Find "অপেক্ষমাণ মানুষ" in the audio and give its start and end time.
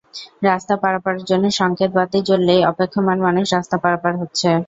2.71-3.45